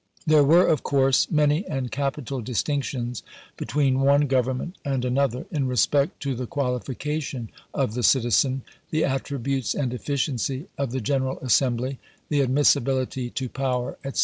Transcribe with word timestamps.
There 0.25 0.43
were, 0.43 0.65
of 0.65 0.81
course, 0.81 1.29
many 1.29 1.63
and 1.67 1.91
capital 1.91 2.41
distinctions 2.41 3.21
between 3.55 3.99
one 3.99 4.21
Government 4.25 4.75
and 4.83 5.05
another, 5.05 5.45
in 5.51 5.67
respect 5.67 6.19
to 6.23 6.33
the 6.33 6.47
qualification 6.47 7.51
of 7.71 7.93
the 7.93 8.01
citizen, 8.01 8.63
the 8.89 9.03
attributes 9.05 9.75
and 9.75 9.93
efficiency 9.93 10.65
of 10.75 10.89
the 10.89 11.01
general 11.01 11.37
assembly, 11.43 11.99
the 12.29 12.41
admissibility 12.41 13.29
to 13.29 13.47
power, 13.47 13.99
etc. 14.03 14.19